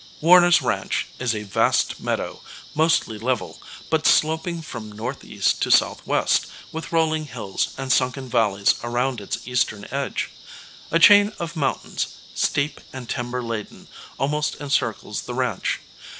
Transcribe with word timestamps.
Warner's 0.19 0.63
ranch 0.63 1.05
is 1.19 1.35
a 1.35 1.43
vast 1.43 1.99
meadow, 1.99 2.41
mostly 2.73 3.19
level, 3.19 3.61
but 3.91 4.07
sloping 4.07 4.63
from 4.63 4.91
northeast 4.91 5.61
to 5.61 5.69
southwest, 5.69 6.47
with 6.71 6.91
rolling 6.91 7.25
hills 7.25 7.75
and 7.77 7.91
sunken 7.91 8.27
valleys 8.27 8.73
around 8.83 9.21
its 9.21 9.47
eastern 9.47 9.85
edge. 9.91 10.31
A 10.89 10.97
chain 10.97 11.31
of 11.37 11.55
mountains, 11.55 12.07
steep 12.33 12.81
and 12.91 13.07
timber 13.07 13.43
laden, 13.43 13.87
almost 14.17 14.59
encircles 14.59 15.21
the 15.21 15.35
ranch. 15.35 15.79